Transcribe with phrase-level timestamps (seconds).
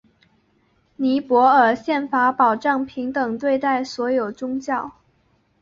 [0.95, 4.93] 尼泊尔宪法保障平等对待所有宗教。